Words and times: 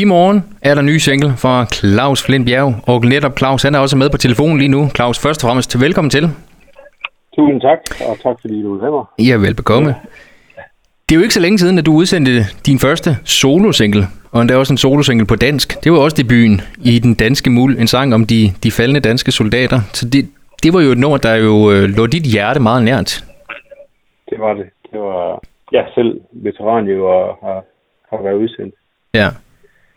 I 0.00 0.04
morgen 0.04 0.44
er 0.62 0.74
der 0.74 0.82
ny 0.82 0.96
single 0.96 1.32
fra 1.36 1.64
Claus 1.64 2.22
Flint 2.26 2.46
Bjerg, 2.46 2.74
og 2.86 3.04
netop 3.04 3.38
Claus 3.38 3.62
han 3.62 3.74
er 3.74 3.78
også 3.78 3.96
med 3.96 4.10
på 4.10 4.16
telefonen 4.16 4.58
lige 4.58 4.68
nu. 4.68 4.88
Claus, 4.96 5.18
først 5.18 5.44
og 5.44 5.48
fremmest 5.48 5.80
velkommen 5.80 6.10
til. 6.10 6.24
Tusind 7.36 7.60
tak, 7.60 7.78
og 8.08 8.18
tak 8.22 8.36
fordi 8.40 8.62
du 8.62 8.78
vil 8.78 8.90
mig. 8.90 9.04
Ja, 9.28 9.36
velbekomme. 9.36 9.94
Det 11.08 11.14
er 11.14 11.18
jo 11.18 11.22
ikke 11.22 11.34
så 11.34 11.40
længe 11.40 11.58
siden, 11.58 11.78
at 11.78 11.86
du 11.86 11.92
udsendte 11.92 12.32
din 12.66 12.78
første 12.78 13.10
solo-single, 13.24 14.04
og 14.32 14.40
endda 14.40 14.56
også 14.56 14.72
en 14.72 14.76
solo-single 14.76 15.26
på 15.26 15.36
dansk. 15.36 15.84
Det 15.84 15.92
var 15.92 15.98
også 15.98 16.16
debuten 16.22 16.60
i 16.84 16.98
Den 16.98 17.14
Danske 17.14 17.50
Muld, 17.50 17.78
en 17.78 17.86
sang 17.86 18.14
om 18.14 18.26
de, 18.26 18.50
de 18.62 18.70
faldende 18.70 19.00
danske 19.00 19.32
soldater. 19.32 19.78
Så 19.92 20.08
det, 20.08 20.28
det 20.62 20.74
var 20.74 20.80
jo 20.80 20.90
et 20.90 20.98
nummer, 20.98 21.18
der 21.18 21.34
jo 21.34 21.70
øh, 21.72 21.82
lå 21.96 22.06
dit 22.06 22.22
hjerte 22.22 22.60
meget 22.60 22.82
nært. 22.84 23.24
Det 24.30 24.38
var 24.38 24.54
det. 24.54 24.66
Det 24.92 25.00
var 25.00 25.42
jeg 25.72 25.84
selv 25.94 26.20
veteran 26.32 26.84
jo 26.84 27.06
og 27.06 27.38
har, 27.42 27.64
har 28.10 28.22
været 28.22 28.34
udsendt. 28.34 28.74
Ja. 29.14 29.28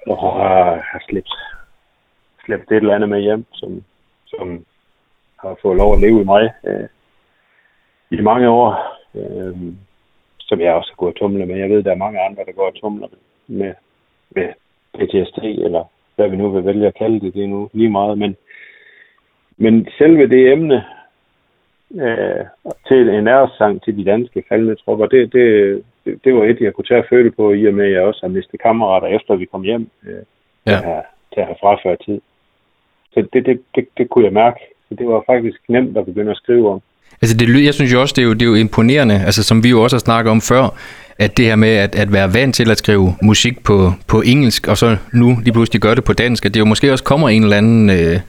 Og 0.07 0.17
har, 0.17 0.81
har 0.91 1.03
slæbt, 1.09 1.33
slæbt 2.45 2.71
et 2.71 2.75
eller 2.75 2.95
andet 2.95 3.09
med 3.09 3.21
hjem, 3.21 3.45
som, 3.53 3.83
som 4.25 4.65
har 5.39 5.57
fået 5.61 5.77
lov 5.77 5.93
at 5.93 6.01
leve 6.01 6.21
i 6.21 6.23
mig 6.23 6.53
øh, 6.63 6.87
i 8.11 8.21
mange 8.21 8.49
år. 8.49 8.97
Øh, 9.15 9.73
som 10.47 10.61
jeg 10.61 10.73
også 10.73 10.91
har 10.91 10.95
gået 10.95 11.13
og 11.13 11.19
tumle 11.19 11.45
med. 11.45 11.57
Jeg 11.57 11.69
ved, 11.69 11.83
der 11.83 11.91
er 11.91 12.05
mange 12.05 12.19
andre, 12.19 12.43
der 12.45 12.51
går 12.51 12.67
og 12.67 12.75
tumler 12.75 13.07
med, 13.47 13.73
med 14.35 14.47
PTSD, 14.93 15.37
eller 15.43 15.83
hvad 16.15 16.29
vi 16.29 16.35
nu 16.35 16.49
vil 16.49 16.65
vælge 16.65 16.87
at 16.87 16.95
kalde 16.95 17.19
det, 17.19 17.33
det 17.33 17.43
er 17.43 17.47
nu 17.47 17.69
lige 17.73 17.89
meget. 17.89 18.17
Men, 18.17 18.35
men 19.57 19.87
selve 19.97 20.29
det 20.29 20.51
emne 20.51 20.83
øh, 21.91 22.45
til 22.87 23.09
en 23.09 23.27
æresang 23.27 23.83
til 23.83 23.97
de 23.97 24.05
danske 24.05 24.43
faldende 24.49 24.75
tropper, 24.75 25.05
det, 25.05 25.33
det, 25.33 25.83
det, 26.07 26.19
det 26.23 26.31
var 26.35 26.43
et, 26.43 26.59
jeg 26.61 26.73
kunne 26.73 26.85
tage 26.85 27.03
at 27.03 27.09
føle 27.09 27.31
på, 27.31 27.53
i 27.53 27.67
og 27.67 27.73
med, 27.73 27.85
at 27.85 27.91
jeg 27.91 28.01
også 28.01 28.19
har 28.23 28.35
mistet 28.37 28.61
kammerater, 28.61 29.07
efter 29.07 29.35
vi 29.35 29.45
kom 29.45 29.61
hjem 29.61 29.89
øh, 30.07 30.23
ja. 30.65 30.77
til, 30.79 30.85
at, 30.97 31.03
til 31.33 31.39
at 31.41 31.47
have 31.49 31.61
fraført 31.61 31.99
tid. 32.05 32.19
Så 33.13 33.27
det, 33.33 33.45
det, 33.45 33.61
det, 33.75 33.87
det 33.97 34.09
kunne 34.09 34.25
jeg 34.25 34.33
mærke. 34.33 34.59
Så 34.89 34.95
det 34.99 35.07
var 35.07 35.23
faktisk 35.25 35.59
nemt 35.69 35.97
at 35.97 36.05
begynde 36.05 36.31
at 36.31 36.37
skrive 36.37 36.69
om. 36.73 36.81
Altså 37.21 37.37
det, 37.37 37.65
jeg 37.65 37.73
synes 37.73 37.93
jo 37.93 38.01
også, 38.01 38.13
det 38.17 38.21
er 38.21 38.25
jo, 38.25 38.33
det 38.33 38.41
er 38.41 38.45
jo 38.45 38.55
imponerende, 38.55 39.15
altså 39.25 39.43
som 39.43 39.63
vi 39.63 39.69
jo 39.69 39.83
også 39.83 39.95
har 39.95 39.99
snakket 39.99 40.31
om 40.31 40.41
før, 40.41 40.63
at 41.19 41.37
det 41.37 41.45
her 41.45 41.55
med 41.55 41.69
at, 41.69 41.95
at 41.95 42.13
være 42.13 42.33
vant 42.33 42.55
til 42.55 42.71
at 42.71 42.77
skrive 42.77 43.07
musik 43.21 43.63
på, 43.63 43.91
på 44.07 44.21
engelsk, 44.25 44.67
og 44.67 44.77
så 44.77 44.97
nu 45.13 45.37
lige 45.43 45.53
pludselig 45.53 45.81
gør 45.81 45.95
det 45.95 46.03
på 46.03 46.13
dansk, 46.13 46.45
at 46.45 46.53
det 46.53 46.59
jo 46.59 46.65
måske 46.65 46.91
også 46.91 47.03
kommer 47.03 47.29
en 47.29 47.43
eller 47.43 47.57
anden, 47.57 47.89
øh, 47.89 48.19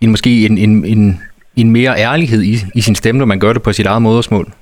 en, 0.00 0.10
måske 0.10 0.46
en, 0.46 0.58
en, 0.58 0.84
en, 0.84 1.20
en 1.56 1.70
mere 1.70 1.94
ærlighed 1.98 2.42
i, 2.42 2.54
i 2.74 2.80
sin 2.80 2.94
stemme, 2.94 3.18
når 3.18 3.26
man 3.26 3.40
gør 3.40 3.52
det 3.52 3.62
på 3.62 3.72
sit 3.72 3.86
eget 3.86 4.02
modersmål. 4.02 4.52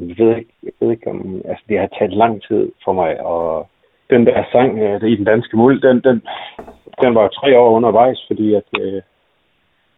Jeg 0.00 0.26
ved 0.26 0.36
ikke, 0.36 0.52
jeg 0.62 0.72
ved 0.80 0.90
ikke 0.90 1.10
om, 1.10 1.42
altså 1.48 1.64
det 1.68 1.78
har 1.78 1.86
taget 1.86 2.12
lang 2.12 2.42
tid 2.42 2.72
for 2.84 2.92
mig, 2.92 3.20
og 3.20 3.68
den 4.10 4.26
der 4.26 4.44
sang 4.52 4.78
øh, 4.78 5.02
i 5.02 5.16
den 5.16 5.24
danske 5.24 5.56
muld, 5.56 5.82
den, 5.82 6.00
den, 6.00 6.22
den 7.02 7.14
var 7.14 7.28
tre 7.28 7.58
år 7.58 7.70
undervejs, 7.70 8.24
fordi 8.28 8.54
at, 8.54 8.68
øh, 8.80 9.02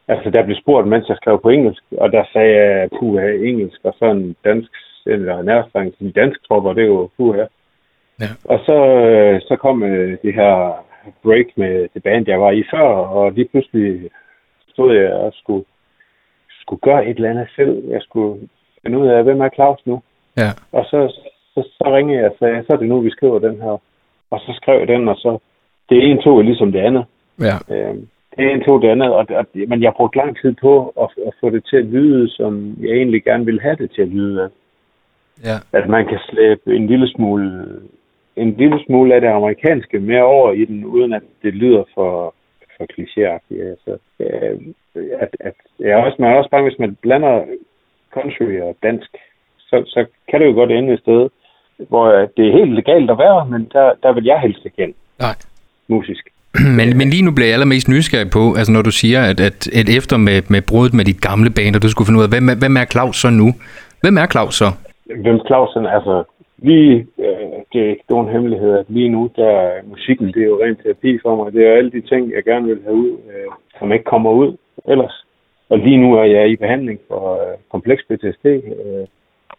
Altså, 0.08 0.30
der 0.30 0.44
blev 0.44 0.56
spurgt, 0.56 0.88
mens 0.88 1.08
jeg 1.08 1.16
skrev 1.16 1.41
på 1.42 1.48
engelsk, 1.48 1.83
og 1.98 2.12
der 2.12 2.25
sagde 2.33 2.55
jeg 2.56 2.88
puha 2.98 3.33
engelsk, 3.33 3.80
og 3.84 3.94
så 3.98 4.05
en 4.05 4.36
dansk, 4.44 4.70
eller 5.06 5.42
nærmest 5.42 5.98
de 6.00 6.12
danske 6.12 6.42
tropper, 6.48 6.72
det 6.72 6.83
er 6.83 6.86
jo 6.86 7.10
puha. 7.16 7.44
Ja. 8.20 8.28
Og 8.44 8.58
så, 8.66 8.77
øh, 8.86 9.41
så 9.41 9.56
kom 9.56 9.83
øh, 9.83 10.19
det 10.22 10.34
her 10.34 10.84
break 11.22 11.47
med 11.56 11.88
det 11.94 12.03
band, 12.03 12.28
jeg 12.28 12.41
var 12.41 12.50
i 12.50 12.64
før, 12.70 12.88
og 13.19 13.33
lige 13.33 13.48
pludselig 13.48 14.10
stod 14.69 14.94
jeg 14.94 15.12
og 15.12 15.33
skulle, 15.34 15.64
skulle 16.60 16.81
gøre 16.81 17.06
et 17.06 17.16
eller 17.16 17.31
andet 17.31 17.48
selv. 17.56 17.88
Jeg 17.88 18.03
skulle 18.03 18.48
finde 18.87 18.98
ud 18.98 19.09
af, 19.09 19.25
hvem 19.25 19.41
er 19.41 19.48
Claus 19.55 19.81
nu? 19.87 20.03
Ja. 20.37 20.51
Og 20.73 20.84
så, 20.91 20.98
så, 21.55 21.69
så 21.79 21.84
ringede 21.97 22.19
jeg 22.19 22.31
og 22.31 22.37
sagde, 22.39 22.65
så 22.67 22.73
er 22.73 22.77
det 22.77 22.89
nu, 22.89 23.01
vi 23.01 23.11
skriver 23.11 23.39
den 23.39 23.56
her. 23.62 23.75
Og 24.31 24.41
så 24.41 24.53
skrev 24.62 24.78
jeg 24.78 24.89
den, 24.89 25.09
og 25.09 25.17
så 25.17 25.39
det 25.89 25.98
ene 26.11 26.23
tog 26.23 26.43
ligesom 26.43 26.73
det 26.73 26.81
andet. 26.81 27.05
Ja. 27.41 27.56
Øhm, 27.75 28.09
det 28.37 28.51
ene 28.51 28.65
tog 28.65 28.83
det 28.83 28.89
andet, 28.89 29.12
og, 29.12 29.27
og, 29.31 29.47
men 29.69 29.83
jeg 29.83 29.93
brugte 29.97 30.19
lang 30.19 30.37
tid 30.41 30.55
på 30.61 30.93
at, 31.03 31.09
at 31.27 31.33
få 31.41 31.51
det 31.51 31.65
til 31.70 31.77
at 31.77 31.84
lyde, 31.84 32.28
som 32.28 32.77
jeg 32.81 32.91
egentlig 32.91 33.25
gerne 33.25 33.45
ville 33.45 33.62
have 33.62 33.77
det 33.77 33.91
til 33.91 34.03
at 34.03 34.09
lyde. 34.09 34.50
Ja. 35.44 35.56
At 35.72 35.89
man 35.89 36.06
kan 36.06 36.19
slæbe 36.28 36.77
en 36.77 36.87
lille 36.87 37.09
smule 37.09 37.81
en 38.37 38.55
lille 38.56 38.84
smule 38.87 39.15
af 39.15 39.21
det 39.21 39.28
amerikanske 39.28 39.99
mere 40.00 40.22
over 40.22 40.53
i 40.53 40.65
den, 40.65 40.84
uden 40.84 41.12
at 41.12 41.22
det 41.43 41.55
lyder 41.55 41.84
for, 41.94 42.34
for 42.77 42.87
klichéagtigt. 42.93 43.62
Altså, 43.71 43.99
øh, 44.21 44.60
at, 45.21 45.37
at, 45.41 45.55
jeg 45.78 45.91
er 45.91 45.97
også, 45.97 46.16
man 46.19 46.31
er 46.31 46.37
også 46.37 46.50
bare, 46.50 46.62
hvis 46.62 46.78
man 46.78 46.97
blander 47.03 47.44
country 48.16 48.49
og 48.66 48.77
dansk, 48.82 49.10
så, 49.59 49.77
så 49.87 50.00
kan 50.28 50.41
det 50.41 50.47
jo 50.47 50.53
godt 50.53 50.71
ende 50.71 50.93
et 50.93 51.00
sted, 51.00 51.28
hvor 51.88 52.06
det 52.37 52.44
er 52.49 52.59
helt 52.59 52.75
legalt 52.81 53.10
at 53.10 53.19
være, 53.19 53.47
men 53.53 53.69
der, 53.72 53.87
der 54.03 54.12
vil 54.12 54.25
jeg 54.25 54.38
helst 54.41 54.65
ikke 54.65 54.82
hen. 54.82 54.94
Nej. 55.19 55.37
Musisk. 55.88 56.25
men, 56.78 56.88
men 56.99 57.09
lige 57.10 57.25
nu 57.25 57.32
bliver 57.34 57.49
jeg 57.49 57.56
allermest 57.56 57.88
nysgerrig 57.88 58.31
på, 58.31 58.43
altså 58.59 58.72
når 58.72 58.82
du 58.82 58.91
siger, 58.91 59.21
at, 59.31 59.41
at, 59.49 59.59
at 59.81 59.88
efter 59.99 60.16
med, 60.16 60.38
med 60.54 60.62
brudet 60.71 60.94
med 60.94 61.04
dit 61.04 61.21
gamle 61.28 61.50
band, 61.56 61.77
og 61.77 61.82
du 61.82 61.91
skulle 61.91 62.06
finde 62.06 62.21
ud 62.21 62.27
af, 62.28 62.32
hvem, 62.34 62.44
hvem 62.62 62.77
er 62.82 62.87
Claus 62.93 63.16
så 63.16 63.31
nu? 63.31 63.49
Hvem 64.03 64.16
er 64.22 64.27
Claus 64.33 64.54
så? 64.62 64.69
Hvem 65.25 65.38
Claus 65.47 65.77
er, 65.77 65.88
altså 65.98 66.25
lige, 66.59 67.06
øh, 67.19 67.56
det 67.72 67.81
er 67.83 67.91
ikke 67.91 68.10
nogen 68.15 68.33
hemmelighed, 68.33 68.72
at 68.78 68.87
lige 68.88 69.09
nu, 69.09 69.31
der 69.37 69.53
musikken, 69.93 70.27
det 70.27 70.43
er 70.43 70.47
jo 70.53 70.60
rent 70.65 70.83
terapi 70.83 71.19
for 71.22 71.37
mig. 71.37 71.53
Det 71.53 71.66
er 71.66 71.77
alle 71.78 71.91
de 71.91 72.00
ting, 72.00 72.33
jeg 72.37 72.44
gerne 72.44 72.66
vil 72.66 72.81
have 72.84 72.94
ud, 72.94 73.10
øh, 73.10 73.48
som 73.78 73.93
ikke 73.93 74.04
kommer 74.04 74.31
ud 74.31 74.56
ellers. 74.88 75.25
Og 75.69 75.78
lige 75.78 75.97
nu 75.97 76.15
er 76.15 76.25
jeg 76.25 76.50
i 76.50 76.56
behandling 76.56 77.00
for 77.09 77.32
øh, 77.32 77.56
kompleks 77.71 78.03
PTSD. 78.09 78.47
Øh, 78.47 79.06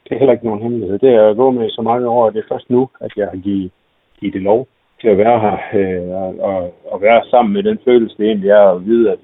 det 0.03 0.11
er 0.11 0.19
heller 0.19 0.33
ikke 0.33 0.45
nogen 0.45 0.61
hemmelighed. 0.61 0.99
Det 0.99 1.09
er 1.09 1.21
jeg 1.21 1.35
gået 1.35 1.55
med 1.55 1.69
så 1.69 1.81
mange 1.81 2.07
år, 2.07 2.25
og 2.25 2.33
det 2.33 2.39
er 2.39 2.53
først 2.53 2.69
nu, 2.69 2.89
at 3.01 3.11
jeg 3.17 3.27
har 3.27 3.37
givet, 3.37 3.71
givet 4.19 4.33
det 4.33 4.41
lov 4.41 4.67
til 5.01 5.07
at 5.07 5.17
være 5.17 5.39
her 5.39 5.57
øh, 5.79 6.09
og, 6.49 6.73
og 6.91 7.01
være 7.01 7.21
sammen 7.29 7.53
med 7.53 7.63
den 7.63 7.79
følelse, 7.85 8.17
det 8.17 8.25
egentlig 8.25 8.49
er 8.49 8.67
at 8.75 8.85
vide, 8.85 9.11
at 9.11 9.19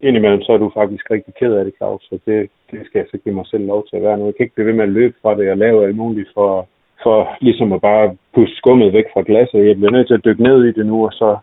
indimellem 0.00 0.42
så 0.42 0.52
er 0.52 0.58
du 0.58 0.70
faktisk 0.74 1.10
rigtig 1.10 1.34
ked 1.34 1.52
af 1.54 1.64
det, 1.64 1.74
Claus, 1.76 2.02
så 2.02 2.18
det, 2.26 2.50
det 2.70 2.80
skal 2.86 2.98
jeg 2.98 3.06
så 3.10 3.18
give 3.24 3.34
mig 3.34 3.46
selv 3.46 3.66
lov 3.66 3.86
til 3.86 3.96
at 3.96 4.02
være 4.02 4.18
nu. 4.18 4.24
Jeg 4.24 4.34
kan 4.34 4.44
ikke 4.44 4.54
blive 4.54 4.66
ved 4.66 4.74
med 4.74 4.84
at 4.84 4.96
løbe 4.98 5.14
fra 5.22 5.34
det 5.34 5.50
og 5.50 5.56
lave 5.56 5.86
alt 5.86 5.96
muligt 5.96 6.28
for, 6.34 6.68
for 7.02 7.36
ligesom 7.40 7.72
at 7.72 7.80
bare 7.80 8.16
puste 8.34 8.56
skummet 8.56 8.92
væk 8.92 9.04
fra 9.12 9.22
glasset. 9.26 9.66
Jeg 9.66 9.76
bliver 9.76 9.90
nødt 9.90 10.06
til 10.06 10.14
at 10.14 10.24
dykke 10.24 10.42
ned 10.42 10.64
i 10.64 10.72
det 10.72 10.86
nu, 10.86 11.04
og 11.06 11.12
så 11.12 11.38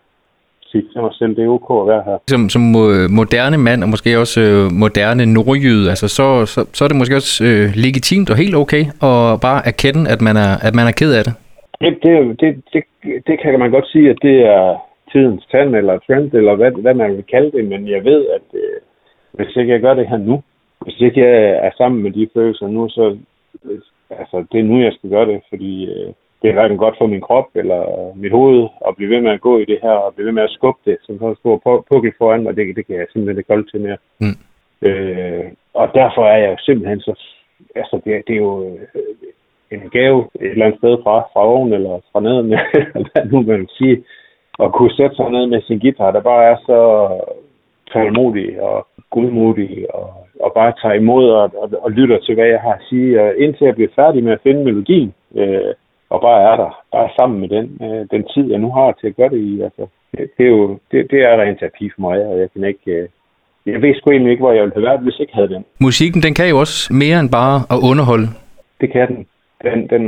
sige 0.72 0.84
til 0.92 1.02
mig 1.02 1.14
selv, 1.20 1.36
det 1.36 1.44
er 1.44 1.56
ok 1.58 1.70
at 1.82 1.88
være 1.94 2.04
her. 2.08 2.18
Som, 2.28 2.50
som 2.50 2.62
moderne 3.20 3.58
mand, 3.58 3.84
og 3.84 3.90
måske 3.90 4.20
også 4.24 4.40
øh, 4.48 4.72
moderne 4.84 5.26
nordjyde, 5.38 5.90
altså 5.94 6.08
så, 6.18 6.28
så, 6.54 6.60
så 6.76 6.80
er 6.84 6.88
det 6.90 6.98
måske 6.98 7.16
også 7.22 7.34
øh, 7.50 7.66
legitimt 7.86 8.30
og 8.32 8.38
helt 8.44 8.56
okay 8.64 8.84
at 9.10 9.18
bare 9.48 9.62
erkende, 9.72 10.02
at 10.14 10.22
man 10.28 10.36
er, 10.46 10.52
at 10.68 10.74
man 10.80 10.88
er 10.88 10.96
ked 11.00 11.12
af 11.20 11.24
det. 11.28 11.34
Det, 11.82 11.94
det, 12.04 12.14
det, 12.42 12.50
det, 12.74 12.84
det 13.28 13.36
kan 13.42 13.60
man 13.60 13.72
godt 13.72 13.88
sige, 13.94 14.10
at 14.10 14.20
det 14.22 14.38
er 14.56 14.64
tidens 15.12 15.44
tand 15.52 15.76
eller 15.76 16.00
trend, 16.06 16.34
eller 16.34 16.56
hvad, 16.56 16.72
hvad 16.72 16.94
man 16.94 17.12
vil 17.18 17.26
kalde 17.34 17.52
det, 17.52 17.66
men 17.66 17.88
jeg 17.96 18.04
ved, 18.04 18.22
at 18.38 18.48
øh, 18.54 18.78
hvis 19.32 19.56
ikke 19.56 19.74
jeg 19.74 19.82
gør 19.82 19.94
det 19.94 20.08
her 20.10 20.18
nu, 20.18 20.42
hvis 20.84 21.02
ikke 21.02 21.22
jeg 21.22 21.36
er 21.68 21.72
sammen 21.78 22.04
med 22.04 22.12
de 22.12 22.28
følelser 22.34 22.68
nu, 22.68 22.90
så 22.90 23.18
altså, 24.10 24.46
det 24.52 24.60
er 24.60 24.64
nu, 24.64 24.82
jeg 24.82 24.94
skal 24.94 25.10
gøre 25.10 25.26
det, 25.26 25.42
fordi 25.50 25.86
øh, 25.86 26.14
det 26.42 26.50
er 26.50 26.54
hverken 26.54 26.78
godt 26.78 26.96
for 26.98 27.08
min 27.08 27.22
krop 27.22 27.50
eller 27.56 27.82
mit 28.16 28.32
hoved 28.32 28.68
at 28.88 28.96
blive 28.96 29.10
ved 29.10 29.22
med 29.22 29.32
at 29.32 29.42
gå 29.42 29.60
i 29.60 29.66
det 29.66 29.80
her, 29.82 29.92
og 29.92 30.14
blive 30.14 30.26
ved 30.26 30.34
med 30.34 30.44
at 30.44 30.56
skubbe 30.58 30.80
det, 30.86 30.98
som 31.02 31.20
så 31.20 31.36
stor 31.40 31.84
pukkel 31.90 32.14
foran 32.18 32.44
mig, 32.44 32.56
det, 32.56 32.76
det 32.76 32.88
kan 32.88 32.96
jeg 32.96 33.08
simpelthen 33.12 33.38
ikke 33.38 33.54
holde 33.54 33.70
til 33.72 33.82
mere. 33.82 33.98
Mm. 34.20 34.38
Øh, 34.88 35.46
og 35.74 35.92
derfor 35.94 36.24
er 36.26 36.38
jeg 36.38 36.58
simpelthen 36.60 37.00
så, 37.00 37.14
altså 37.76 38.02
det, 38.06 38.28
det 38.28 38.34
er 38.34 38.40
jo, 38.40 38.64
øh, 38.66 38.80
en 39.72 39.90
gave 39.90 40.20
et 40.42 40.52
eller 40.52 40.66
andet 40.66 40.80
sted 40.80 40.98
fra, 41.04 41.20
fra 41.34 41.46
oven 41.46 41.74
eller 41.74 42.00
fra 42.12 42.20
neden, 42.20 42.48
hvad 43.12 43.26
nu 43.32 43.42
man 43.42 43.60
vil 43.60 43.70
sige, 43.78 44.04
at 44.60 44.72
kunne 44.72 44.94
sætte 44.98 45.16
sig 45.16 45.30
ned 45.30 45.46
med 45.46 45.62
sin 45.62 45.80
guitar, 45.80 46.12
der 46.12 46.22
bare 46.22 46.44
er 46.52 46.58
så 46.66 46.80
tålmodig 47.94 48.62
og 48.62 48.88
gudmodig 49.10 49.96
og, 49.96 50.14
og 50.40 50.52
bare 50.54 50.74
tager 50.82 50.94
imod 50.94 51.30
og, 51.30 51.52
og, 51.62 51.70
og 51.82 51.92
lytter 51.92 52.20
til, 52.20 52.36
hvad 52.36 52.46
jeg 52.46 52.60
har 52.60 52.74
at 52.74 52.86
sige, 52.90 53.22
og 53.22 53.38
indtil 53.38 53.66
jeg 53.66 53.76
bliver 53.76 53.90
færdig 53.96 54.24
med 54.24 54.32
at 54.32 54.44
finde 54.44 54.64
melodien, 54.64 55.14
øh, 55.36 55.74
og 56.10 56.22
bare 56.22 56.42
er 56.52 56.56
der, 56.56 56.72
bare 56.92 57.10
sammen 57.20 57.40
med 57.40 57.50
den, 57.50 57.66
øh, 57.86 58.08
den 58.12 58.24
tid, 58.34 58.46
jeg 58.52 58.60
nu 58.60 58.72
har 58.72 58.92
til 58.92 59.08
at 59.08 59.16
gøre 59.16 59.30
det 59.30 59.42
i. 59.52 59.62
Altså, 59.62 59.88
det, 60.12 60.30
det, 60.38 60.46
er 60.46 60.50
jo, 60.50 60.80
det, 60.92 61.12
det 61.12 61.20
er 61.22 61.42
en 61.42 61.58
terapi 61.58 61.90
for 61.96 62.02
mig, 62.02 62.26
og 62.26 62.40
jeg 62.40 62.48
kan 62.54 62.64
ikke... 62.64 62.92
Øh, 62.92 63.08
jeg 63.66 63.82
ved 63.82 63.96
sgu 63.96 64.12
egentlig 64.12 64.32
ikke, 64.32 64.42
hvor 64.42 64.52
jeg 64.52 64.62
ville 64.64 64.76
have 64.76 64.84
været, 64.90 65.00
hvis 65.00 65.14
jeg 65.14 65.22
ikke 65.22 65.36
havde 65.36 65.50
den. 65.50 65.66
Musikken, 65.80 66.22
den 66.22 66.34
kan 66.34 66.50
jo 66.50 66.60
også 66.60 66.94
mere 66.94 67.20
end 67.20 67.30
bare 67.32 67.58
at 67.74 67.80
underholde. 67.90 68.28
Det 68.82 68.92
kan 68.92 69.08
den 69.08 69.28
den, 69.64 69.88
den, 69.88 70.04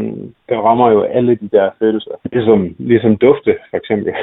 den 0.50 0.60
rammer 0.68 0.92
jo 0.92 1.02
alle 1.02 1.36
de 1.36 1.50
der 1.52 1.70
følelser. 1.80 2.12
Ligesom, 2.34 2.76
ligesom 2.78 3.18
dufte, 3.18 3.58
for 3.70 3.78
eksempel. 3.78 4.14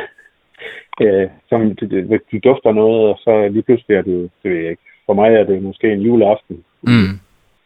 øh, 1.02 1.28
som, 1.48 1.74
du, 1.74 1.86
du 2.32 2.38
dufter 2.44 2.72
noget, 2.72 3.02
og 3.10 3.18
så 3.18 3.48
lige 3.48 3.62
pludselig 3.62 3.96
er 3.96 4.02
det, 4.02 4.30
det 4.42 4.50
ved 4.50 4.60
jeg 4.60 4.70
ikke. 4.70 4.82
For 5.06 5.14
mig 5.14 5.34
er 5.34 5.44
det 5.44 5.62
måske 5.62 5.92
en 5.92 6.00
juleaften. 6.00 6.64
Mm. 6.82 7.12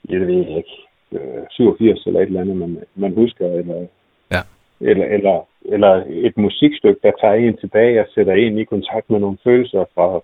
Jeg 0.09 0.21
ved 0.21 0.47
ikke. 0.59 0.75
Øh, 1.13 1.43
87 1.51 2.07
eller 2.07 2.21
et 2.21 2.27
eller 2.27 2.41
andet, 2.41 2.57
man, 2.57 2.79
man 2.95 3.15
husker, 3.15 3.47
eller, 3.47 3.87
ja. 4.31 4.43
eller, 4.81 5.07
eller, 5.07 5.47
eller 5.65 6.05
et 6.09 6.37
musikstykke, 6.37 7.01
der 7.03 7.13
tager 7.21 7.35
en 7.35 7.57
tilbage 7.57 8.01
og 8.01 8.07
sætter 8.15 8.33
en 8.33 8.59
i 8.59 8.65
kontakt 8.65 9.11
med 9.11 9.19
nogle 9.21 9.39
følelser 9.45 9.85
fra, 9.95 10.21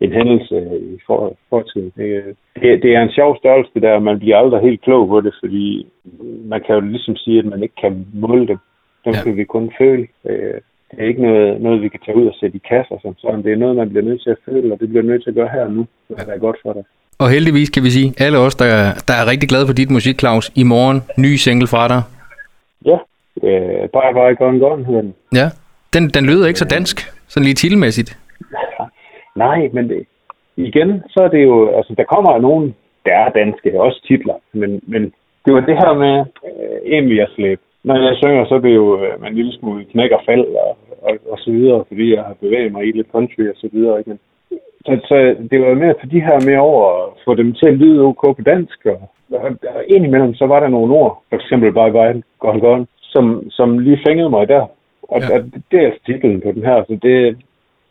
en 0.00 0.12
hændelse 0.12 0.56
i 0.92 0.98
for, 1.06 1.36
fortiden. 1.50 1.92
Det, 1.96 2.36
det, 2.60 2.82
det 2.82 2.90
er 2.94 3.02
en 3.02 3.16
sjov 3.18 3.36
størrelse, 3.36 3.70
det 3.74 3.82
der. 3.82 3.98
Man 3.98 4.18
bliver 4.18 4.36
aldrig 4.36 4.62
helt 4.62 4.82
klog 4.82 5.08
på 5.08 5.20
det, 5.20 5.34
fordi 5.42 5.86
man 6.52 6.60
kan 6.66 6.74
jo 6.74 6.80
ligesom 6.80 7.16
sige, 7.16 7.38
at 7.38 7.44
man 7.44 7.62
ikke 7.62 7.74
kan 7.80 8.06
måle 8.12 8.46
det. 8.46 8.58
Dem 9.04 9.14
ja. 9.14 9.22
kan 9.22 9.36
vi 9.36 9.44
kun 9.44 9.72
føle. 9.78 10.06
Øh, 10.28 10.60
det 10.90 10.98
er 10.98 11.06
ikke 11.06 11.22
noget, 11.22 11.60
noget, 11.60 11.82
vi 11.82 11.88
kan 11.88 12.00
tage 12.04 12.16
ud 12.16 12.26
og 12.26 12.34
sætte 12.40 12.56
i 12.56 12.62
kasser 12.68 12.96
som 13.02 13.14
sådan. 13.18 13.42
Det 13.44 13.52
er 13.52 13.56
noget, 13.56 13.76
man 13.76 13.88
bliver 13.88 14.04
nødt 14.04 14.22
til 14.22 14.30
at 14.30 14.42
føle, 14.44 14.72
og 14.72 14.80
det 14.80 14.88
bliver 14.88 15.02
nødt 15.02 15.22
til 15.22 15.30
at 15.30 15.36
gøre 15.36 15.48
her 15.52 15.64
og 15.64 15.72
nu, 15.72 15.86
hvad 16.08 16.26
der 16.26 16.32
er 16.32 16.38
godt 16.38 16.56
for 16.62 16.72
dig. 16.72 16.84
Og 17.18 17.30
heldigvis 17.30 17.70
kan 17.70 17.82
vi 17.82 17.90
sige, 17.90 18.14
alle 18.18 18.38
os, 18.38 18.54
der 18.54 18.64
er, 18.64 18.86
der 19.08 19.14
er 19.20 19.30
rigtig 19.30 19.48
glade 19.48 19.66
for 19.66 19.74
dit 19.74 19.90
musik, 19.90 20.18
Claus, 20.18 20.52
i 20.56 20.62
morgen, 20.62 21.02
ny 21.18 21.34
single 21.34 21.66
fra 21.66 21.88
dig. 21.88 22.02
Øh, 23.42 23.88
bye 23.96 24.12
bye 24.18 24.36
gone 24.38 24.60
gone 24.60 24.84
hedder 24.84 25.00
den. 25.00 25.14
Ja, 25.34 25.46
den, 25.94 26.08
den 26.08 26.24
lyder 26.26 26.46
ikke 26.46 26.58
så 26.58 26.68
dansk, 26.76 26.96
sådan 27.28 27.44
lige 27.44 27.54
titelmæssigt. 27.54 28.18
Nej, 29.44 29.68
men 29.72 29.88
det, 29.88 30.06
igen, 30.56 31.02
så 31.08 31.20
er 31.20 31.28
det 31.28 31.42
jo, 31.44 31.76
altså 31.76 31.94
der 31.98 32.04
kommer 32.04 32.32
jo 32.32 32.38
nogen, 32.38 32.74
der 33.06 33.14
er 33.14 33.28
danske, 33.28 33.80
også 33.80 34.04
titler, 34.08 34.34
men, 34.52 34.80
men 34.86 35.02
det 35.44 35.54
var 35.54 35.60
det 35.60 35.76
her 35.82 35.92
med 36.04 36.16
øh, 36.48 36.78
en 36.84 37.08
vi 37.10 37.18
har 37.18 37.30
slæbt. 37.34 37.62
Når 37.84 37.96
jeg 37.96 38.16
synger, 38.16 38.44
så 38.44 38.54
er 38.54 38.58
det 38.58 38.74
jo 38.74 39.04
øh, 39.04 39.20
med 39.20 39.28
en 39.28 39.34
lille 39.34 39.52
smule 39.52 39.84
knæk 39.84 40.10
og 40.10 40.22
fald 40.26 40.46
og, 40.64 40.78
og, 41.02 41.12
og 41.30 41.38
så 41.38 41.50
videre, 41.50 41.84
fordi 41.88 42.14
jeg 42.14 42.22
har 42.22 42.34
bevæget 42.40 42.72
mig 42.72 42.82
i 42.86 42.92
lidt 42.92 43.12
country 43.12 43.44
og 43.52 43.56
så 43.56 43.68
videre. 43.72 43.98
Ikke? 43.98 44.18
Så, 44.86 44.92
så 45.08 45.16
det 45.50 45.60
var 45.60 45.74
mere 45.74 45.94
for 46.00 46.06
de 46.06 46.20
her 46.20 46.38
med 46.48 46.56
over 46.56 46.84
at 47.02 47.08
få 47.24 47.34
dem 47.34 47.52
til 47.54 47.68
at 47.68 47.78
lyde 47.82 48.00
ok 48.00 48.22
på 48.36 48.42
dansk. 48.46 48.86
Og, 48.86 49.00
og, 49.30 49.50
og 49.74 49.84
indimellem, 49.88 50.34
så 50.34 50.46
var 50.46 50.60
der 50.60 50.68
nogle 50.68 50.94
ord, 50.94 51.22
for 51.28 51.36
eksempel 51.36 51.72
Bye 51.72 51.92
Bye, 51.96 52.22
Gone 52.38 52.60
Gone, 52.60 52.86
som, 53.14 53.50
som 53.50 53.78
lige 53.78 54.00
fængede 54.06 54.30
mig 54.30 54.48
der. 54.48 54.64
Og, 55.02 55.20
ja. 55.20 55.34
og 55.34 55.44
det 55.70 55.80
er 55.86 55.90
titlen 56.06 56.40
på 56.40 56.52
den 56.52 56.64
her. 56.64 56.84
Så 56.88 56.98
det, 57.02 57.36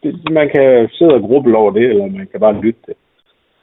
det, 0.03 0.31
man 0.31 0.49
kan 0.55 0.89
sidde 0.91 1.13
og 1.13 1.21
gruble 1.21 1.57
over 1.57 1.71
det, 1.71 1.85
eller 1.89 2.05
man 2.05 2.27
kan 2.31 2.39
bare 2.39 2.61
lytte 2.61 2.79
det. 2.87 2.95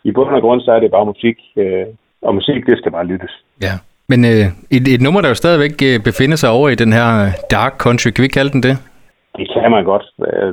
I 0.04 0.10
bund 0.12 0.30
og 0.30 0.40
grund, 0.40 0.60
så 0.60 0.72
er 0.72 0.80
det 0.80 0.90
bare 0.90 1.06
musik, 1.06 1.38
øh, 1.56 1.86
og 2.22 2.34
musik, 2.34 2.66
det 2.66 2.78
skal 2.78 2.92
bare 2.92 3.06
lyttes. 3.06 3.44
Ja, 3.62 3.74
men 4.08 4.24
øh, 4.24 4.46
et, 4.76 4.84
et 4.94 5.02
nummer, 5.02 5.20
der 5.20 5.28
jo 5.28 5.34
stadigvæk 5.34 5.76
øh, 5.88 5.96
befinder 6.08 6.36
sig 6.36 6.50
over 6.50 6.68
i 6.68 6.74
den 6.74 6.92
her 6.92 7.08
øh, 7.24 7.30
dark 7.50 7.74
country, 7.84 8.10
kan 8.10 8.22
vi 8.22 8.28
kalde 8.28 8.52
den 8.52 8.62
det? 8.62 8.76
Det 9.38 9.46
kan 9.54 9.70
man 9.70 9.84
godt. 9.84 10.06
Øh, 10.28 10.52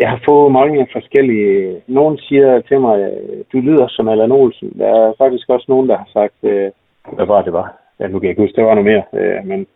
jeg 0.00 0.08
har 0.10 0.20
fået 0.24 0.52
mange 0.52 0.86
forskellige... 0.92 1.76
Nogen 1.86 2.18
siger 2.18 2.60
til 2.60 2.80
mig, 2.80 2.98
du 3.52 3.58
lyder 3.60 3.86
som 3.88 4.08
Allan 4.08 4.32
Olsen. 4.32 4.78
Der 4.78 4.86
er 4.86 5.12
faktisk 5.18 5.48
også 5.48 5.66
nogen, 5.68 5.88
der 5.88 5.96
har 5.96 6.08
sagt, 6.12 6.34
hvad 7.16 7.26
var 7.26 7.42
det 7.42 7.52
var? 7.52 7.68
Ja, 8.00 8.06
nu 8.06 8.18
kan 8.18 8.26
jeg 8.26 8.30
ikke 8.30 8.42
huske, 8.42 8.56
det 8.56 8.64
var 8.64 8.74
noget 8.74 8.90
mere. 8.92 9.04
Men, 9.44 9.66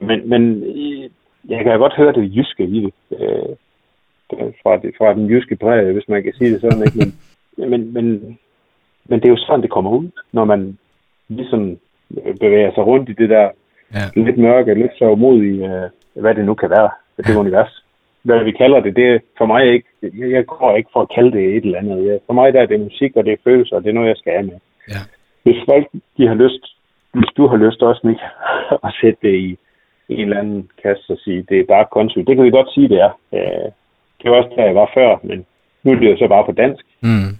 men, 0.00 0.28
men 0.28 0.64
jeg 1.48 1.64
kan 1.64 1.78
godt 1.78 1.96
høre 1.96 2.12
det 2.12 2.36
jyske 2.36 2.64
i 2.64 2.92
det 4.30 4.54
fra, 4.62 4.76
det, 4.76 4.94
fra 4.98 5.14
den 5.14 5.30
jyske 5.30 5.56
præg, 5.56 5.92
hvis 5.92 6.08
man 6.08 6.22
kan 6.22 6.32
sige 6.32 6.52
det 6.52 6.60
sådan. 6.60 6.82
Ikke? 6.82 7.12
Men, 7.56 7.70
men, 7.70 7.92
men, 7.92 8.38
men 9.08 9.20
det 9.20 9.26
er 9.26 9.32
jo 9.32 9.36
sådan, 9.36 9.62
det 9.62 9.70
kommer 9.70 9.90
ud, 9.90 10.08
når 10.32 10.44
man 10.44 10.78
ligesom 11.28 11.78
bevæger 12.40 12.74
sig 12.74 12.86
rundt 12.86 13.08
i 13.08 13.12
det 13.12 13.30
der 13.30 13.48
ja. 13.94 14.22
lidt 14.24 14.38
mørke, 14.38 14.74
lidt 14.74 14.92
så 14.98 15.04
umodige, 15.04 15.64
øh, 15.64 16.22
hvad 16.22 16.34
det 16.34 16.44
nu 16.44 16.54
kan 16.54 16.70
være, 16.70 16.90
det 17.16 17.28
ja. 17.28 17.38
univers. 17.38 17.82
Hvad 18.22 18.44
vi 18.44 18.52
kalder 18.52 18.80
det, 18.80 18.96
det 18.96 19.06
er 19.08 19.18
for 19.38 19.46
mig 19.46 19.72
ikke, 19.72 19.88
jeg 20.34 20.46
går 20.46 20.76
ikke 20.76 20.90
for 20.92 21.02
at 21.02 21.12
kalde 21.14 21.32
det 21.32 21.56
et 21.56 21.64
eller 21.64 21.78
andet. 21.78 22.20
For 22.26 22.32
mig 22.32 22.52
der 22.52 22.60
er 22.62 22.66
det 22.66 22.80
musik, 22.80 23.16
og 23.16 23.24
det 23.24 23.32
er 23.32 23.44
følelser, 23.44 23.76
og 23.76 23.82
det 23.82 23.88
er 23.90 23.94
noget, 23.94 24.08
jeg 24.08 24.16
skal 24.16 24.32
have 24.32 24.46
med. 24.46 24.58
Ja. 24.88 25.02
Hvis 25.42 25.62
folk 25.68 25.86
de 26.16 26.26
har 26.28 26.34
lyst, 26.34 26.64
hvis 27.12 27.30
du 27.36 27.46
har 27.46 27.56
lyst 27.56 27.82
også, 27.82 28.00
Nick, 28.04 28.20
at 28.86 28.94
sætte 29.00 29.18
det 29.22 29.34
i 29.34 29.58
en 30.08 30.20
eller 30.20 30.38
anden 30.38 30.68
kasse 30.82 31.12
og 31.12 31.18
sige, 31.18 31.46
det 31.48 31.60
er 31.60 31.64
bare 31.74 31.86
country. 31.92 32.20
Det 32.26 32.36
kan 32.36 32.44
vi 32.44 32.50
godt 32.50 32.72
sige, 32.74 32.88
det 32.88 33.00
er. 33.00 33.12
Øh, 33.34 33.68
det 34.22 34.30
var 34.30 34.36
også 34.36 34.52
der, 34.56 34.64
jeg 34.64 34.74
var 34.74 34.90
før, 34.94 35.20
men 35.22 35.46
nu 35.82 35.92
er 35.92 35.96
det 35.96 36.10
jo 36.10 36.16
så 36.16 36.28
bare 36.28 36.44
på 36.44 36.52
dansk. 36.52 36.84
Mm. 37.02 37.30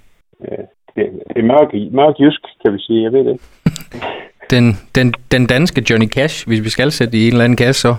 Øh, 0.44 0.64
det, 0.96 1.04
det 1.28 1.38
er 1.42 1.50
mørk, 1.52 1.92
mørk 1.92 2.14
jysk, 2.20 2.42
kan 2.62 2.72
vi 2.74 2.78
sige. 2.78 3.02
Jeg 3.02 3.12
ved 3.12 3.24
det 3.24 3.32
ikke. 3.32 3.44
den, 4.54 4.64
den, 4.94 5.14
den 5.32 5.46
danske 5.46 5.84
Johnny 5.90 6.08
Cash, 6.08 6.48
hvis 6.48 6.64
vi 6.64 6.68
skal 6.68 6.90
sætte 6.90 7.18
i 7.18 7.26
en 7.26 7.32
eller 7.32 7.44
anden 7.44 7.56
kasse, 7.56 7.80
så? 7.80 7.94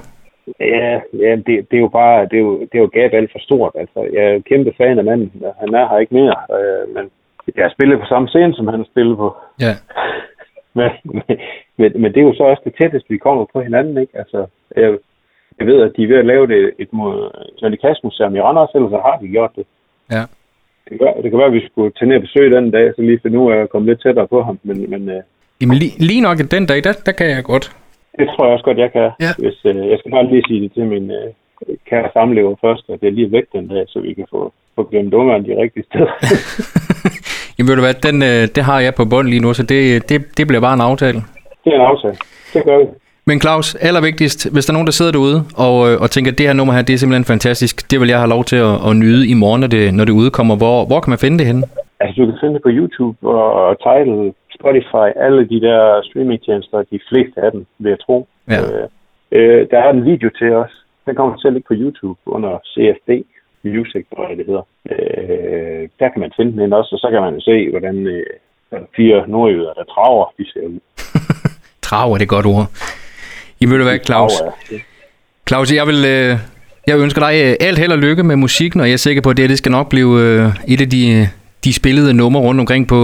Ja, 0.60 1.00
ja 1.14 1.32
det, 1.36 1.54
det, 1.70 1.78
er 1.78 1.86
jo 1.88 1.88
bare, 1.88 2.26
det 2.26 2.38
er 2.38 2.46
jo, 2.48 2.60
det 2.60 2.76
er 2.76 2.80
jo 2.80 2.90
gab 2.94 3.14
alt 3.14 3.32
for 3.32 3.40
stort. 3.40 3.74
Altså, 3.76 4.10
jeg 4.14 4.24
er 4.24 4.34
jo 4.34 4.42
kæmpe 4.50 4.74
fan 4.78 5.00
af 5.00 5.06
manden. 5.06 5.32
Han 5.60 5.74
er 5.74 5.90
her 5.90 5.98
ikke 5.98 6.14
mere, 6.14 6.36
øh, 6.58 6.96
men 6.96 7.10
jeg 7.56 7.64
har 7.66 7.70
spillet 7.70 8.00
på 8.00 8.06
samme 8.06 8.28
scene, 8.28 8.54
som 8.54 8.68
han 8.68 8.80
har 8.80 8.88
spillet 8.92 9.18
på. 9.18 9.36
Ja. 9.60 9.74
men, 10.78 10.90
men, 11.78 12.02
men, 12.02 12.14
det 12.14 12.18
er 12.18 12.28
jo 12.30 12.34
så 12.34 12.44
også 12.44 12.62
det 12.66 12.76
tætteste, 12.80 13.10
vi 13.10 13.18
kommer 13.18 13.46
på 13.54 13.62
hinanden, 13.62 13.98
ikke? 13.98 14.18
Altså, 14.18 14.46
jeg, 14.82 14.98
jeg 15.60 15.68
ved, 15.68 15.82
at 15.82 15.92
de 15.96 16.04
er 16.04 16.08
ved 16.08 16.18
at 16.18 16.26
lave 16.26 16.48
det 16.48 16.74
et 16.80 16.90
Johnny 17.62 17.78
Cash 17.84 18.00
museum 18.04 18.36
i 18.36 18.42
Randers, 18.42 18.76
eller 18.76 18.90
så 18.90 19.00
har 19.06 19.18
de 19.22 19.28
gjort 19.28 19.52
det. 19.56 19.66
Ja. 20.12 20.24
Det 20.90 21.00
kan, 21.00 21.14
det 21.24 21.28
kan 21.30 21.40
være, 21.40 21.54
at 21.54 21.60
vi 21.60 21.68
skulle 21.72 21.92
tage 21.92 22.10
ned 22.10 22.16
og 22.16 22.22
besøge 22.22 22.56
den 22.56 22.72
dag, 22.72 22.94
så 22.96 23.02
lige 23.02 23.20
for 23.22 23.30
nu 23.30 23.48
er 23.48 23.56
jeg 23.56 23.70
kommet 23.70 23.90
lidt 23.90 24.02
tættere 24.02 24.28
på 24.28 24.44
ham. 24.44 24.60
Men, 24.64 24.90
men, 24.90 25.10
uh, 25.10 25.22
Jamen 25.62 25.78
lige, 25.78 25.94
lige 26.00 26.22
nok 26.22 26.38
den 26.52 26.66
dag, 26.66 26.84
der, 26.84 26.94
der 27.06 27.12
kan 27.12 27.30
jeg 27.30 27.44
godt. 27.44 27.66
Det 28.20 28.28
tror 28.28 28.46
jeg 28.46 28.54
også 28.54 28.66
godt, 28.66 28.78
jeg 28.78 28.92
kan. 28.92 29.10
Ja. 29.26 29.32
Hvis, 29.38 29.66
uh, 29.66 29.90
jeg 29.92 29.98
skal 30.00 30.12
bare 30.12 30.28
lige 30.28 30.44
sige 30.48 30.62
det 30.62 30.74
til 30.74 30.86
min 30.86 31.12
uh, 31.20 31.76
kære 31.90 32.10
samlever 32.14 32.56
først, 32.62 32.84
at 32.90 33.02
det 33.02 33.08
er 33.08 33.12
lige 33.12 33.32
væk 33.32 33.46
den 33.54 33.68
dag, 33.68 33.84
så 33.88 34.00
vi 34.00 34.14
kan 34.14 34.26
få, 34.30 34.54
få 34.76 34.84
glemt 34.84 35.14
ungerne 35.14 35.46
de 35.48 35.62
rigtige 35.62 35.86
steder. 35.90 36.14
Jamen 37.56 37.70
ved 37.70 37.76
du 37.76 37.82
hvad, 37.82 37.94
den, 37.94 38.18
uh, 38.22 38.44
det 38.56 38.64
har 38.70 38.80
jeg 38.80 38.94
på 38.96 39.06
bund 39.06 39.28
lige 39.28 39.42
nu, 39.46 39.54
så 39.54 39.64
det, 39.64 40.10
det, 40.10 40.38
det 40.38 40.48
bliver 40.48 40.62
bare 40.62 40.74
en 40.74 40.88
aftale. 40.90 41.20
Det 41.64 41.70
er 41.74 41.76
en 41.76 41.88
aftale. 41.92 42.18
Det 42.54 42.64
gør 42.66 42.78
vi. 42.78 42.86
Men 43.30 43.42
Claus, 43.44 43.68
allervigtigst, 43.88 44.40
hvis 44.54 44.66
der 44.66 44.72
er 44.72 44.78
nogen, 44.78 44.90
der 44.92 44.98
sidder 45.00 45.14
derude 45.18 45.40
og, 45.66 45.76
øh, 45.88 45.96
og 46.04 46.08
tænker, 46.12 46.32
at 46.32 46.38
det 46.38 46.48
her 46.50 46.60
nummer 46.60 46.74
her, 46.74 46.82
det 46.88 46.94
er 46.94 47.02
simpelthen 47.02 47.32
fantastisk, 47.34 47.76
det 47.92 47.98
vil 48.00 48.10
jeg 48.14 48.20
have 48.24 48.34
lov 48.36 48.44
til 48.52 48.60
at, 48.70 48.76
at 48.90 48.94
nyde 49.04 49.24
i 49.34 49.36
morgen, 49.44 49.60
når 49.64 49.72
det, 49.76 49.84
når 49.98 50.06
det 50.06 50.14
udkommer. 50.22 50.56
Hvor, 50.62 50.78
hvor 50.90 51.00
kan 51.02 51.12
man 51.14 51.24
finde 51.26 51.38
det 51.40 51.48
henne? 51.50 51.64
Altså, 52.04 52.16
du 52.22 52.26
kan 52.30 52.38
finde 52.42 52.56
det 52.58 52.64
på 52.68 52.74
YouTube 52.80 53.18
og 53.38 53.78
Tidal, 53.84 54.34
Spotify, 54.60 55.08
alle 55.26 55.42
de 55.54 55.60
der 55.68 55.82
streamingtjenester, 56.08 56.78
de 56.94 57.00
fleste 57.10 57.38
af 57.46 57.52
dem, 57.52 57.62
vil 57.82 57.90
jeg 57.90 58.00
tro. 58.06 58.18
Ja. 58.54 58.60
Øh, 58.62 58.88
øh, 59.38 59.62
der 59.72 59.80
er 59.86 59.90
en 59.98 60.06
video 60.12 60.30
til 60.40 60.52
os. 60.64 60.74
Den 61.06 61.16
kommer 61.16 61.34
at 61.34 61.54
ligge 61.54 61.68
på 61.72 61.78
YouTube 61.84 62.20
under 62.26 62.54
CFD 62.72 63.12
Music, 63.64 64.04
tror 64.12 64.28
jeg 64.30 64.38
det 64.38 64.46
hedder. 64.50 64.66
Øh, 64.92 65.84
der 66.00 66.08
kan 66.12 66.20
man 66.24 66.32
finde 66.38 66.54
den 66.62 66.74
også, 66.80 66.92
og 66.96 67.00
så 67.04 67.08
kan 67.12 67.22
man 67.22 67.34
jo 67.38 67.42
se, 67.50 67.70
hvordan 67.74 67.96
øh, 68.08 68.26
fire 68.96 69.18
nordjyder, 69.28 69.74
der 69.74 69.84
traver, 69.94 70.26
de 70.38 70.46
ser 70.52 70.66
ud. 70.74 70.80
traver, 71.88 72.18
det 72.18 72.26
er 72.26 72.36
godt 72.38 72.46
ord. 72.56 72.68
I 73.62 73.66
vil 73.66 73.86
være 73.86 73.98
Claus. 73.98 74.34
Claus, 75.48 75.74
jeg 75.74 75.88
vil... 75.88 76.02
Øh, 76.16 76.32
jeg 76.90 76.96
ønsker 77.06 77.22
dig 77.28 77.34
øh, 77.44 77.68
alt 77.68 77.80
held 77.82 77.92
og 77.92 77.98
lykke 77.98 78.24
med 78.24 78.36
musikken, 78.36 78.80
og 78.82 78.88
jeg 78.88 78.94
er 78.94 79.06
sikker 79.08 79.22
på, 79.22 79.30
at 79.30 79.38
det, 79.38 79.50
det 79.50 79.58
skal 79.58 79.72
nok 79.72 79.90
blive 79.90 80.12
øh, 80.24 80.74
et 80.74 80.82
af 80.86 80.90
de, 80.96 81.04
de 81.66 81.72
spillede 81.80 82.14
numre 82.14 82.42
rundt 82.42 82.60
omkring 82.60 82.88
på, 82.94 83.00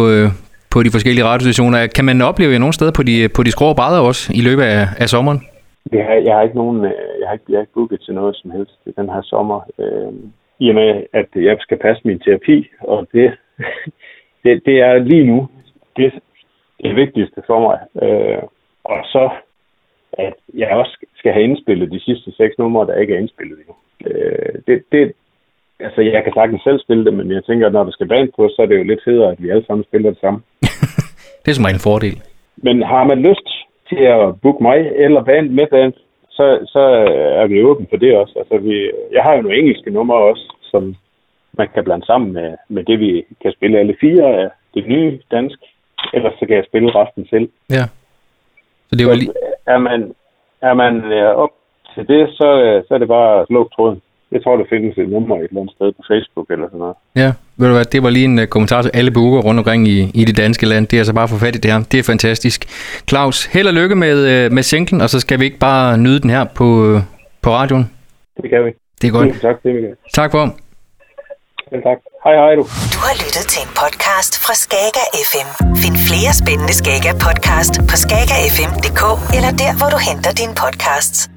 på 0.74 0.78
de 0.84 0.94
forskellige 0.96 1.26
radiostationer. 1.26 1.88
Kan 1.96 2.06
man 2.06 2.22
opleve 2.22 2.52
jer 2.54 2.60
nogle 2.60 2.74
steder 2.74 2.94
på 3.00 3.04
de, 3.04 3.16
på 3.36 3.44
de 3.44 3.52
skrå 3.52 3.74
brædder 3.74 4.02
også 4.10 4.24
i 4.40 4.42
løbet 4.48 4.64
af, 4.64 4.84
af 5.04 5.08
sommeren? 5.10 5.40
Jeg 5.92 6.06
har, 6.06 6.14
jeg 6.28 6.34
har 6.36 6.44
ikke 6.44 6.56
nogen, 6.56 6.84
jeg 7.22 7.28
har 7.28 7.34
ikke, 7.34 7.46
jeg 7.50 7.58
har 7.58 7.62
ikke 7.62 7.74
booket 7.74 8.02
til 8.02 8.14
noget 8.14 8.36
som 8.36 8.52
helst 8.52 8.78
i 8.86 8.92
den 8.98 9.10
her 9.10 9.22
sommer. 9.22 9.60
Øh, 9.80 10.14
I 10.60 10.70
og 10.70 10.76
med, 10.76 11.04
at 11.14 11.30
jeg 11.36 11.56
skal 11.60 11.78
passe 11.78 12.02
min 12.06 12.20
terapi, 12.20 12.68
og 12.82 13.08
det, 13.14 13.32
det, 14.44 14.62
det 14.66 14.78
er 14.88 14.94
lige 14.98 15.28
nu 15.32 15.48
det, 15.98 16.14
det 16.84 16.96
vigtigste 16.96 17.42
for 17.48 17.60
mig. 17.68 17.78
Øh, 18.04 18.42
og 18.84 19.00
så 19.04 19.30
at 20.18 20.34
jeg 20.54 20.70
også 20.70 20.98
skal 21.16 21.34
have 21.34 21.44
indspillet 21.44 21.92
de 21.92 22.00
sidste 22.00 22.32
seks 22.32 22.58
numre, 22.58 22.88
der 22.88 22.96
ikke 22.96 23.14
er 23.16 23.20
indspillet 23.20 23.58
endnu. 23.60 23.76
Øh, 24.08 24.56
det, 24.68 24.84
det, 24.92 25.14
altså, 25.80 26.02
jeg 26.02 26.24
kan 26.24 26.34
sagtens 26.34 26.62
selv 26.64 26.80
spille 26.80 27.06
det, 27.06 27.14
men 27.14 27.32
jeg 27.32 27.44
tænker, 27.44 27.68
at 27.68 27.74
når 27.74 27.84
der 27.84 27.92
skal 27.92 28.08
band 28.08 28.30
på, 28.36 28.50
så 28.50 28.62
er 28.62 28.66
det 28.66 28.78
jo 28.78 28.84
lidt 28.84 29.04
federe, 29.06 29.32
at 29.32 29.44
vi 29.44 29.50
alle 29.50 29.66
sammen 29.66 29.86
spiller 29.86 30.10
det 30.10 30.20
samme. 30.20 30.40
det 31.42 31.50
er 31.52 31.56
som 31.56 31.66
en 31.66 31.88
fordel. 31.90 32.18
Men 32.58 32.84
har 32.84 33.04
man 33.04 33.20
lyst 33.30 33.50
til 33.90 34.02
at 34.16 34.42
booke 34.42 34.64
mig 34.64 34.80
eller 34.96 35.24
band 35.24 35.50
med 35.50 35.68
band, 35.68 35.94
så, 36.30 36.46
så 36.74 36.80
er 37.42 37.48
vi 37.48 37.64
åbne 37.64 37.88
for 37.90 37.98
det 37.98 38.18
også. 38.18 38.34
Altså, 38.40 38.58
vi, 38.58 38.92
jeg 39.12 39.24
har 39.24 39.36
jo 39.36 39.42
nogle 39.42 39.58
engelske 39.58 39.92
numre 39.92 40.18
også, 40.18 40.46
som 40.72 40.96
man 41.58 41.68
kan 41.74 41.84
blande 41.84 42.06
sammen 42.06 42.34
med, 42.34 42.54
med 42.70 42.84
det, 42.84 43.00
vi 43.00 43.24
kan 43.42 43.52
spille 43.52 43.80
alle 43.80 43.96
fire 44.02 44.26
af 44.42 44.50
det 44.74 44.88
nye 44.88 45.20
dansk. 45.32 45.60
Ellers 46.14 46.34
så 46.40 46.46
kan 46.46 46.56
jeg 46.56 46.66
spille 46.68 46.96
resten 46.96 47.28
selv. 47.30 47.50
Ja. 47.70 47.86
Så 48.94 48.98
det 48.98 49.08
var 49.08 49.16
lige... 49.16 49.34
Er 49.68 49.78
man, 49.78 50.12
er 50.62 50.74
man 50.74 50.94
op 51.44 51.54
til 51.96 52.08
det, 52.08 52.30
så, 52.30 52.48
så 52.88 52.94
er 52.94 52.98
det 52.98 53.08
bare 53.08 53.42
at 53.42 53.48
slukke 53.48 53.72
tråden. 53.76 54.02
Jeg 54.32 54.44
tror, 54.44 54.58
der 54.58 54.66
findes 54.70 54.98
et 54.98 55.10
nummer 55.10 55.36
et 55.36 55.44
eller 55.44 55.62
andet 55.62 55.76
sted 55.76 55.92
på 55.92 56.02
Facebook 56.12 56.48
eller 56.50 56.68
sådan 56.68 56.80
noget. 56.80 56.96
Ja, 57.16 57.30
ved 57.58 57.68
du 57.68 57.74
hvad, 57.74 57.86
det 57.86 58.04
var 58.04 58.10
lige 58.10 58.26
en 58.26 58.40
uh, 58.40 58.46
kommentar 58.46 58.82
til 58.82 58.92
alle 58.94 59.12
booker 59.12 59.42
rundt 59.48 59.60
omkring 59.60 59.88
i, 59.88 59.98
i 60.22 60.26
det 60.26 60.38
danske 60.38 60.66
land. 60.66 60.88
Det 60.88 60.98
er 60.98 61.02
altså 61.02 61.14
bare 61.14 61.28
for 61.28 61.38
fat 61.46 61.56
i 61.56 61.60
det 61.60 61.72
her. 61.72 61.80
Det 61.92 62.00
er 62.00 62.04
fantastisk. 62.04 62.60
Claus, 63.10 63.46
held 63.46 63.68
og 63.68 63.74
lykke 63.74 63.96
med, 63.96 64.16
uh, 64.32 64.54
med 64.56 64.64
singlen, 64.64 65.02
og 65.02 65.10
så 65.10 65.20
skal 65.20 65.40
vi 65.40 65.46
ikke 65.46 65.60
bare 65.60 65.98
nyde 65.98 66.20
den 66.20 66.30
her 66.30 66.44
på, 66.56 66.64
uh, 66.64 67.02
på 67.42 67.50
radioen. 67.50 67.86
Det 68.42 68.50
kan 68.50 68.66
vi. 68.66 68.72
Det 69.02 69.08
er 69.08 69.12
godt. 69.12 69.42
Tak, 69.42 69.64
det 69.64 69.76
vi 69.76 69.82
Tak 70.14 70.32
for. 70.32 70.63
Selv 71.74 71.84
tak. 71.90 72.00
Hej 72.26 72.36
hej 72.42 72.54
du. 72.60 72.64
Du 72.94 73.00
har 73.08 73.16
lyttet 73.24 73.46
til 73.54 73.62
en 73.66 73.72
podcast 73.82 74.34
fra 74.44 74.54
Skager 74.64 75.08
FM. 75.30 75.50
Find 75.82 75.98
flere 76.08 76.32
spændende 76.42 76.74
Skager 76.82 77.14
podcast 77.26 77.74
på 77.90 77.96
skagerfm.dk 78.04 79.04
eller 79.38 79.52
der, 79.64 79.72
hvor 79.80 79.90
du 79.96 80.00
henter 80.10 80.32
dine 80.42 80.56
podcasts. 80.64 81.33